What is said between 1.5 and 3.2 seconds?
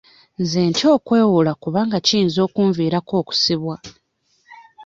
kubanga kiyinza okunviirako